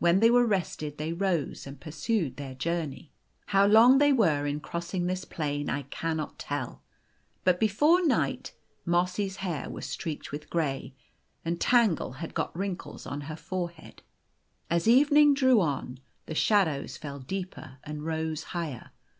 When 0.00 0.18
they 0.18 0.28
were 0.28 0.44
rested 0.44 0.98
they 0.98 1.12
rose 1.12 1.68
and 1.68 1.80
pursued 1.80 2.36
their 2.36 2.52
journey. 2.56 3.12
How 3.46 3.64
long 3.64 3.98
they 3.98 4.12
were 4.12 4.44
in 4.44 4.58
crossing 4.58 5.06
this 5.06 5.24
plain 5.24 5.70
I 5.70 5.82
cannot 5.82 6.36
tell; 6.36 6.82
but 7.44 7.60
before 7.60 8.04
night 8.04 8.54
Mossy's 8.84 9.36
hair 9.36 9.70
was 9.70 9.86
streaked 9.86 10.32
with 10.32 10.50
gray, 10.50 10.94
and 11.44 11.60
Tangle 11.60 12.14
had 12.14 12.34
got 12.34 12.58
wrinkles 12.58 13.06
on 13.06 13.20
her 13.30 13.36
forehead. 13.36 14.02
As 14.68 14.88
evening 14.88 15.32
drew 15.32 15.60
on, 15.60 16.00
tlie 16.26 16.34
shadows 16.34 16.96
fell 16.96 17.20
deeper 17.20 17.78
and 17.84 18.04
rose 18.04 18.42
higher. 18.58 18.90